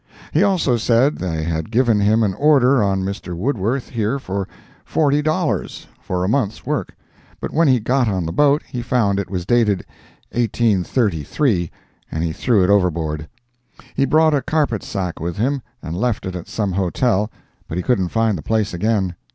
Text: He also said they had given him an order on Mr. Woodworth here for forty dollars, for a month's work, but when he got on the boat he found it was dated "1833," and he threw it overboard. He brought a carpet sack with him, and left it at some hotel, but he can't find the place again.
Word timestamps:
He 0.33 0.41
also 0.41 0.77
said 0.77 1.17
they 1.17 1.43
had 1.43 1.69
given 1.69 1.99
him 1.99 2.23
an 2.23 2.33
order 2.33 2.81
on 2.83 3.03
Mr. 3.03 3.35
Woodworth 3.37 3.89
here 3.89 4.17
for 4.17 4.47
forty 4.83 5.21
dollars, 5.21 5.85
for 6.01 6.23
a 6.23 6.27
month's 6.27 6.65
work, 6.65 6.95
but 7.39 7.53
when 7.53 7.67
he 7.67 7.79
got 7.79 8.07
on 8.07 8.25
the 8.25 8.31
boat 8.31 8.63
he 8.67 8.81
found 8.81 9.19
it 9.19 9.29
was 9.29 9.45
dated 9.45 9.85
"1833," 10.31 11.69
and 12.11 12.23
he 12.23 12.31
threw 12.33 12.63
it 12.63 12.71
overboard. 12.71 13.27
He 13.93 14.05
brought 14.05 14.33
a 14.33 14.41
carpet 14.41 14.81
sack 14.81 15.19
with 15.19 15.37
him, 15.37 15.61
and 15.83 15.95
left 15.95 16.25
it 16.25 16.35
at 16.35 16.47
some 16.47 16.71
hotel, 16.71 17.29
but 17.67 17.77
he 17.77 17.83
can't 17.83 18.09
find 18.09 18.39
the 18.39 18.41
place 18.41 18.73
again. 18.73 19.13